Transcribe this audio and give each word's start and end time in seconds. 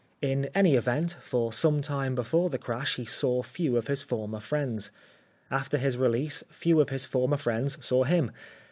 In 0.23 0.49
any 0.55 0.73
event, 0.73 1.15
for 1.21 1.53
some 1.53 1.83
time 1.83 2.15
before 2.15 2.49
the 2.49 2.57
crash 2.57 2.95
he 2.95 3.05
saw 3.05 3.43
few 3.43 3.77
of 3.77 3.85
his 3.85 4.01
former 4.01 4.39
friends. 4.39 4.89
After 5.51 5.77
his 5.77 5.95
release 5.95 6.43
few 6.49 6.81
of 6.81 6.89
his 6.89 7.05
former 7.05 7.37
friends 7.37 7.85
saw 7.85 8.03
him. 8.05 8.31